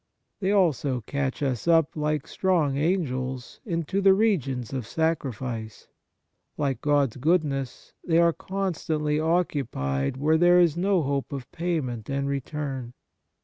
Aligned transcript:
They 0.39 0.51
also 0.51 1.01
catch 1.01 1.43
us 1.43 1.67
up, 1.67 1.95
like 1.95 2.25
strong 2.25 2.75
Angels, 2.75 3.59
into 3.67 4.01
the 4.01 4.15
regions 4.15 4.73
of 4.73 4.87
sacrifice. 4.87 5.89
Like 6.57 6.81
God's 6.81 7.17
goodness, 7.17 7.93
they 8.03 8.17
are 8.17 8.33
constantly 8.33 9.19
occupied 9.19 10.17
where 10.17 10.39
there 10.39 10.59
is 10.59 10.75
no 10.75 11.03
hope 11.03 11.31
of 11.31 11.51
payment 11.51 12.09
and 12.09 12.27
return. 12.27 12.93